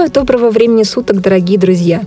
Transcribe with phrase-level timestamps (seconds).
[0.00, 2.00] Вновь доброго времени суток, дорогие друзья!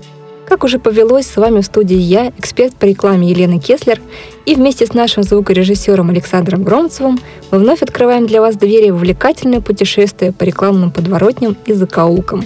[0.48, 4.02] Как уже повелось, с вами в студии я, эксперт по рекламе Елена Кеслер,
[4.48, 7.20] и вместе с нашим звукорежиссером Александром Громцевым
[7.52, 12.44] мы вновь открываем для вас двери в увлекательное путешествие по рекламным подворотням и закоулкам.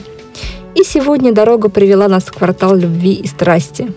[0.75, 3.93] И сегодня дорога привела нас в квартал любви и страсти.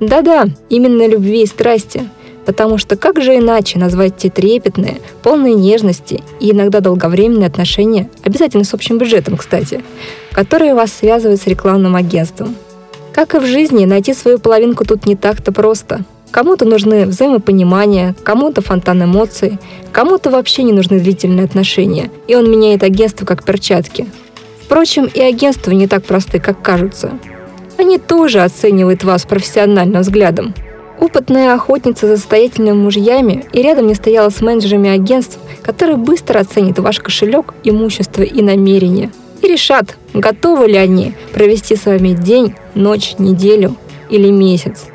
[0.00, 2.10] Да-да, именно любви и страсти–
[2.46, 8.64] Потому что как же иначе назвать те трепетные, полные нежности и иногда долговременные отношения, обязательно
[8.64, 9.82] с общим бюджетом, кстати,
[10.32, 12.54] которые вас связывают с рекламным агентством.
[13.12, 16.04] Как и в жизни, найти свою половинку тут не так-то просто.
[16.32, 19.58] Кому-то нужны взаимопонимание, кому-то фонтан эмоций,
[19.92, 24.08] кому-то вообще не нужны длительные отношения, и он меняет агентство как перчатки.
[24.64, 27.12] Впрочем, и агентства не так просты, как кажутся.
[27.78, 30.54] Они тоже оценивают вас профессиональным взглядом,
[31.04, 36.78] Опытная охотница за состоятельными мужьями и рядом не стояла с менеджерами агентств, которые быстро оценят
[36.78, 39.10] ваш кошелек, имущество и намерения
[39.42, 43.76] и решат, готовы ли они провести с вами день, ночь, неделю
[44.08, 44.86] или месяц.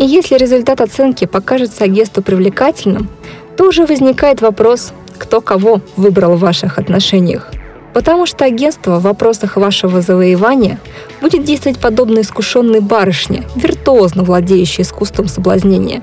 [0.00, 3.08] И если результат оценки покажется агентству привлекательным,
[3.56, 7.52] то уже возникает вопрос, кто кого выбрал в ваших отношениях–
[7.92, 10.78] Потому что агентство в вопросах вашего завоевания
[11.20, 16.02] будет действовать подобно искушенной барышне, виртуозно владеющей искусством соблазнения.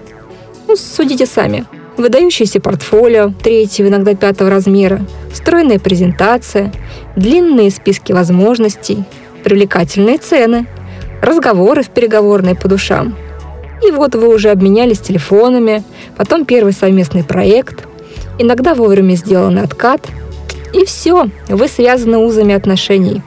[0.68, 1.66] Ну, судите сами.
[1.98, 5.02] Выдающееся портфолио третьего, иногда пятого размера,
[5.34, 6.72] стройная презентация,
[7.16, 9.03] длинные списки возможностей,
[9.44, 10.68] привлекательные цены,
[11.22, 13.16] разговоры в переговорной по душам.
[13.86, 15.84] И вот вы уже обменялись телефонами,
[16.16, 17.86] потом первый совместный проект,
[18.38, 20.02] иногда вовремя сделанный откат–
[20.73, 23.22] и все, вы связаны узами отношений.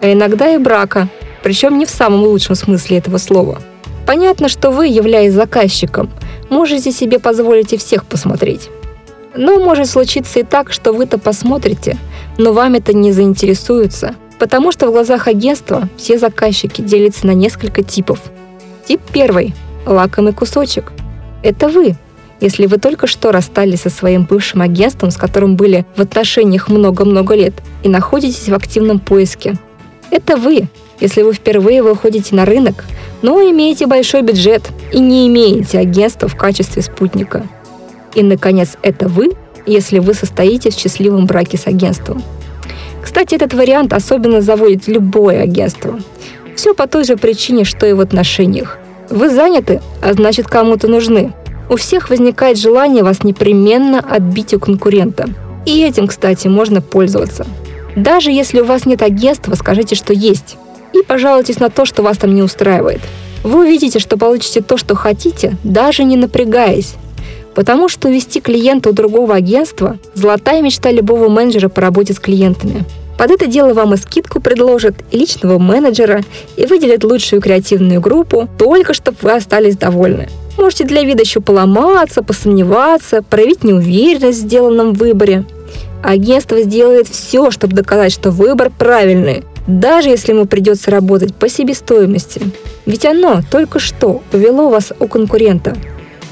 [0.00, 1.08] А иногда и брака,
[1.42, 3.58] причем не в самом лучшем смысле этого слова.
[4.06, 6.10] Понятно, что вы, являясь заказчиком,
[6.50, 8.68] можете себе позволить и всех посмотреть.
[9.36, 11.96] Но может случиться и так, что вы-то посмотрите,
[12.38, 18.20] но вами-то не заинтересуются, потому что в глазах агентства все заказчики делятся на несколько типов.
[18.86, 19.54] Тип первый–
[19.86, 20.92] лакомый кусочек.
[21.42, 21.96] Это вы,
[22.40, 27.34] если вы только что расстались со своим бывшим агентством, с которым были в отношениях много-много
[27.34, 29.54] лет, и находитесь в активном поиске.
[30.10, 30.68] Это вы,
[31.00, 32.84] если вы впервые выходите на рынок,
[33.22, 34.62] но имеете большой бюджет
[34.92, 37.46] и не имеете агентства в качестве спутника.
[38.14, 39.32] И, наконец, это вы,
[39.66, 42.22] если вы состоите в счастливом браке с агентством.
[43.02, 45.98] Кстати, этот вариант особенно заводит любое агентство.
[46.54, 48.78] Все по той же причине, что и в отношениях.
[49.10, 51.32] Вы заняты, а значит кому-то нужны–
[51.70, 55.28] у всех возникает желание вас непременно отбить у конкурента.
[55.66, 57.46] И этим, кстати, можно пользоваться.
[57.96, 60.56] Даже если у вас нет агентства, скажите, что есть.
[60.92, 63.00] И пожалуйтесь на то, что вас там не устраивает.
[63.42, 66.94] Вы увидите, что получите то, что хотите, даже не напрягаясь.
[67.54, 72.84] Потому что увести клиента у другого агентства– золотая мечта любого менеджера по работе с клиентами.
[73.16, 76.22] Под это дело вам и скидку предложат, и личного менеджера,
[76.56, 80.28] и выделят лучшую креативную группу, только чтобы вы остались довольны.
[80.58, 85.44] Можете для вида еще поломаться, посомневаться, проявить неуверенность в сделанном выборе.
[86.02, 92.42] Агентство сделает все, чтобы доказать, что выбор правильный, даже если ему придется работать по себестоимости.
[92.86, 95.76] Ведь оно только что повело вас у конкурента.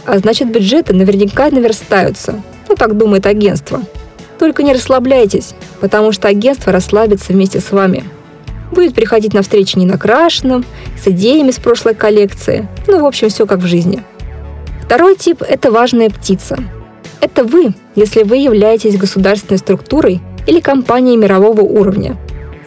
[0.04, 2.42] А значит, бюджеты наверняка наверстаются.
[2.68, 3.82] Ну, так думает агентство.
[4.38, 8.04] Только не расслабляйтесь, потому что агентство расслабится вместе с вами.
[8.72, 10.64] Будет приходить на встречи не накрашенным,
[11.00, 12.66] с идеями с прошлой коллекции.
[12.88, 14.02] Ну, в общем, все как в жизни.
[14.84, 16.58] Второй тип– это важная птица.
[17.20, 22.16] Это вы, если вы являетесь государственной структурой или компанией мирового уровня.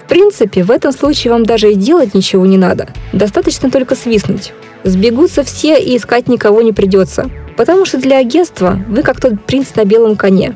[0.03, 2.89] В принципе, в этом случае вам даже и делать ничего не надо.
[3.11, 4.53] Достаточно только свистнуть.
[4.83, 7.29] Сбегутся все и искать никого не придется.
[7.57, 10.55] Потому что для агентства вы как тот принц на белом коне.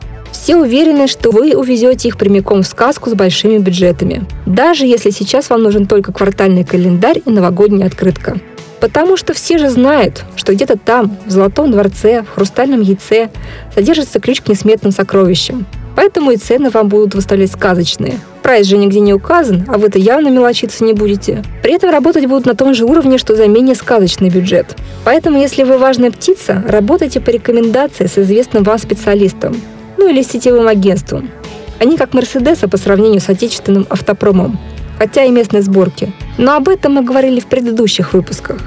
[0.50, 4.26] Все уверены, что вы увезете их прямиком в сказку с большими бюджетами.
[4.48, 8.40] Даже если сейчас вам нужен только квартальный календарь и новогодняя открытка.
[8.80, 13.30] Потому что все же знают, что где-то там, в Золотом дворце, в Хрустальном яйце,
[13.76, 15.68] содержится ключ к несметным сокровищам.
[15.96, 18.20] Поэтому и цены вам будут выставлять сказочные.
[18.42, 21.44] Прайс же нигде не указан, а вы-то явно мелочиться не будете.
[21.62, 24.76] При этом работать будут на том же уровне, что за менее сказочный бюджет.
[25.06, 29.56] Поэтому, если вы важная птица, работайте по рекомендации с известным вам специалистом.
[30.00, 31.30] Ну или сетевым агентством.
[31.78, 34.58] Они как Мерседеса по сравнению с отечественным автопромом
[35.00, 36.12] хотя и местной сборки.
[36.38, 38.58] Но об этом мы говорили в предыдущих выпусках.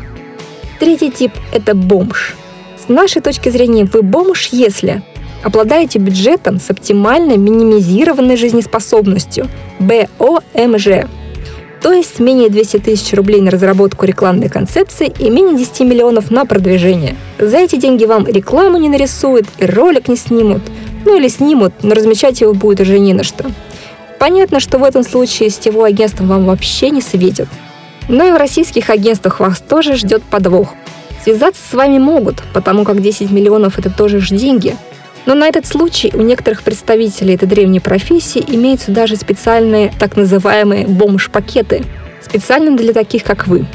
[0.80, 2.34] Третий тип– это бомж.
[2.84, 5.02] С нашей точки зрения вы бомж, если
[5.44, 11.06] обладаете бюджетом с оптимальной минимизированной жизнеспособностью– БОМЖ,
[11.82, 16.46] то есть менее 200 тысяч рублей на разработку рекламной концепции и менее 10 миллионов на
[16.46, 17.16] продвижение.
[17.40, 20.62] За эти деньги вам рекламу не нарисуют и ролик не снимут,
[21.04, 23.50] ну или снимут, но размечать его будет уже не на что.
[24.18, 27.48] Понятно, что в этом случае сетевое агентство вам вообще не светит.
[28.08, 30.74] Но и в российских агентствах вас тоже ждет подвох.
[31.24, 34.76] Связаться с вами могут, потому как 10 миллионов– это тоже же деньги.
[35.24, 40.86] Но на этот случай у некоторых представителей этой древней профессии имеются даже специальные так называемые
[40.86, 41.84] бомж-пакеты,
[42.20, 43.66] специально для таких, как вы.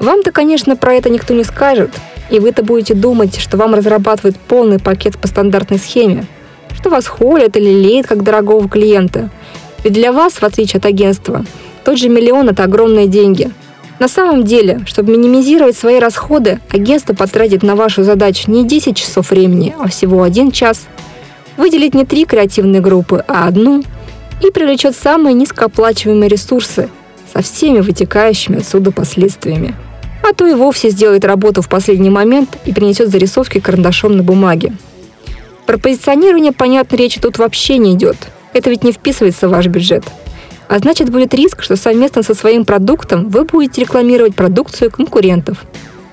[0.00, 1.90] Вам-то, конечно, про это никто не скажет,
[2.30, 6.26] и вы-то будете думать, что вам разрабатывают полный пакет по стандартной схеме,
[6.74, 9.30] что вас холят или леют как дорогого клиента–
[9.84, 11.44] ведь для вас, в отличие от агентства,
[11.84, 13.50] тот же миллион– это огромные деньги.
[14.00, 19.30] На самом деле, чтобы минимизировать свои расходы, агентство потратит на вашу задачу не 10 часов
[19.30, 20.86] времени, а всего один час.
[21.58, 23.84] Выделит не три креативные группы, а одну
[24.40, 26.88] и привлечет самые низкооплачиваемые ресурсы
[27.32, 29.74] со всеми вытекающими отсюда последствиями.
[30.28, 34.72] А то и вовсе сделает работу в последний момент и принесет зарисовки карандашом на бумаге.
[35.66, 38.16] Про позиционирование, понятно, речи тут вообще не идет–
[38.54, 40.04] это ведь не вписывается в ваш бюджет.
[40.68, 45.58] А значит, будет риск, что совместно со своим продуктом вы будете рекламировать продукцию конкурентов.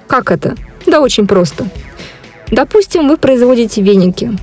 [0.07, 0.55] Как это?
[0.85, 1.67] Да очень просто.
[2.47, 4.37] Допустим, вы производите веники.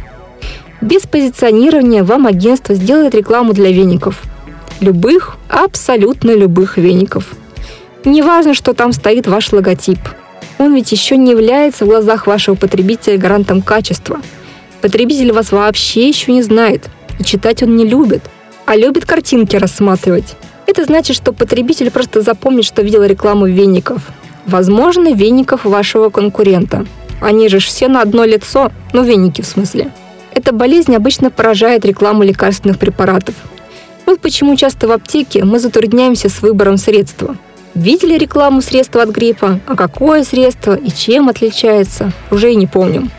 [0.80, 4.22] Без позиционирования вам агентство сделает рекламу для веников.
[4.80, 7.34] Любых, абсолютно любых веников.
[8.04, 9.98] Неважно, что там стоит ваш логотип.
[10.58, 14.20] Он ведь еще не является в глазах вашего потребителя гарантом качества.
[14.80, 16.88] Потребитель вас вообще еще не знает–
[17.18, 18.22] и читать он не любит,
[18.64, 20.36] а любит картинки рассматривать.
[20.66, 24.02] Это значит, что потребитель просто запомнит, что видел рекламу веников.
[24.46, 26.86] Возможно, веников вашего конкурента.
[27.20, 29.90] Они же все на одно лицо, ну веники в смысле.
[30.32, 33.34] Эта болезнь обычно поражает рекламу лекарственных препаратов.
[34.06, 37.36] Вот почему часто в аптеке мы затрудняемся с выбором средства.
[37.74, 43.10] Видели рекламу средства от гриппа, а какое средство и чем отличается, уже и не помним.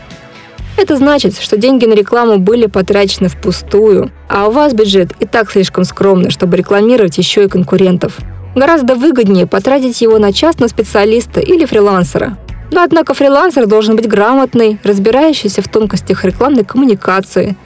[0.80, 5.50] Это значит, что деньги на рекламу были потрачены впустую, а у вас бюджет и так
[5.50, 8.16] слишком скромный, чтобы рекламировать еще и конкурентов.
[8.54, 12.38] Гораздо выгоднее потратить его на частного специалиста или фрилансера.
[12.70, 17.56] Но однако фрилансер должен быть грамотный, разбирающийся в тонкостях рекламной коммуникации,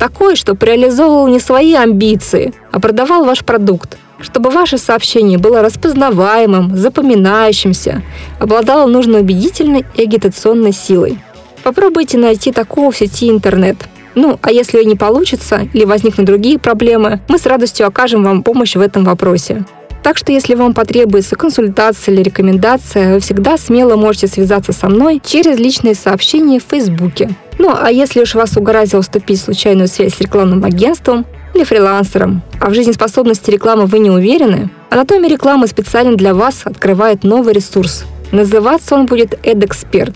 [0.00, 6.76] такой, чтобы реализовывал не свои амбиции, а продавал ваш продукт, чтобы ваше сообщение было распознаваемым,
[6.76, 8.02] запоминающимся,
[8.40, 11.20] обладало нужной убедительной и агитационной силой.
[11.64, 13.76] Попробуйте найти такого в сети интернет.
[14.14, 18.76] Ну, а если не получится или возникнут другие проблемы, мы с радостью окажем вам помощь
[18.76, 19.64] в этом вопросе.
[20.02, 25.22] Так что если вам потребуется консультация или рекомендация, вы всегда смело можете связаться со мной
[25.24, 27.30] через личные сообщения в Фейсбуке.
[27.58, 31.24] Ну, а если уж вас угораздило вступить в случайную связь с рекламным агентством
[31.54, 37.24] или фрилансером, а в жизнеспособности рекламы вы не уверены, Анатомия рекламы специально для вас открывает
[37.24, 38.04] новый ресурс.
[38.32, 40.14] Называться он будет «Эдэксперт»,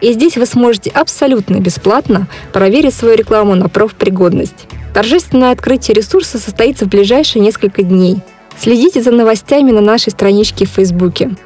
[0.00, 4.66] и здесь вы сможете абсолютно бесплатно проверить свою рекламу на профпригодность.
[4.94, 8.18] Торжественное открытие ресурса состоится в ближайшие несколько дней.
[8.58, 11.36] Следите за новостями на нашей страничке в Фейсбуке.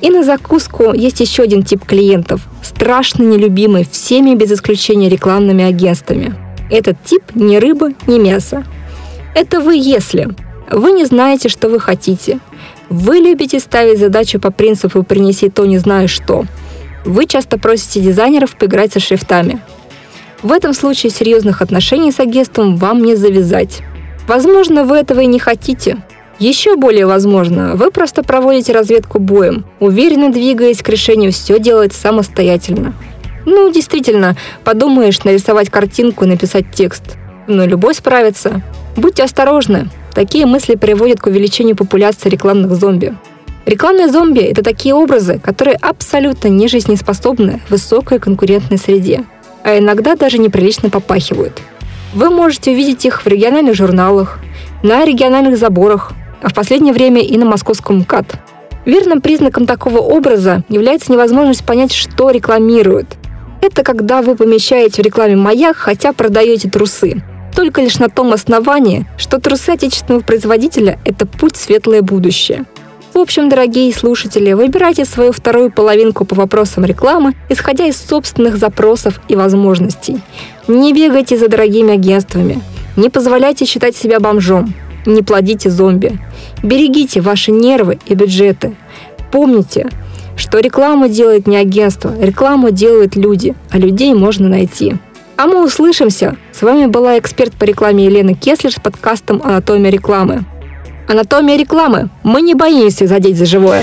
[0.00, 6.34] И на закуску есть еще один тип клиентов, страшно нелюбимый всеми без исключения рекламными агентствами.
[6.70, 8.64] Этот тип ни рыба, ни мясо.
[9.34, 10.28] Это вы, если
[10.70, 12.40] вы не знаете, что вы хотите.
[12.92, 16.44] Вы любите ставить задачу по принципу «принеси то, не знаю что»,
[17.06, 19.60] вы часто просите дизайнеров поиграть со шрифтами.
[20.42, 23.80] В этом случае серьезных отношений с агентством вам не завязать.
[24.28, 26.04] Возможно, вы этого и не хотите.
[26.38, 32.92] Еще более возможно, вы просто проводите разведку боем, уверенно двигаясь к решению все делать самостоятельно.
[33.46, 37.16] Ну, действительно, подумаешь нарисовать картинку и написать текст.
[37.46, 38.60] Но любой справится.
[38.96, 39.88] Будьте осторожны.
[40.14, 43.14] Такие мысли приводят к увеличению популяции рекламных зомби.
[43.64, 49.24] Рекламные зомби– это такие образы, которые абсолютно не жизнеспособны в высокой конкурентной среде,
[49.64, 51.62] а иногда даже неприлично попахивают.
[52.12, 54.38] Вы можете увидеть их в региональных журналах,
[54.82, 58.34] на региональных заборах, а в последнее время и на московском МКАД.
[58.84, 63.06] Верным признаком такого образа является невозможность понять, что рекламируют.
[63.60, 67.22] Это когда вы помещаете в рекламе маяк, хотя продаете трусы.
[67.54, 72.64] Только лишь на том основании, что трусы отечественного производителя– это путь светлое будущее–
[73.14, 79.20] в общем, дорогие слушатели, выбирайте свою вторую половинку по вопросам рекламы, исходя из собственных запросов
[79.28, 80.18] и возможностей.
[80.66, 82.62] Не бегайте за дорогими агентствами.
[82.96, 84.72] Не позволяйте считать себя бомжом.
[85.04, 86.18] Не плодите зомби.
[86.62, 88.76] Берегите ваши нервы и бюджеты.
[89.30, 89.90] Помните,
[90.34, 94.96] что рекламу делает не агентство, рекламу делают люди, а людей можно найти.
[95.42, 96.36] А мы услышимся.
[96.52, 100.44] С вами была эксперт по рекламе Елена Кеслер с подкастом «Анатомия рекламы».
[101.08, 102.10] Анатомия рекламы.
[102.22, 103.82] Мы не боимся задеть за живое.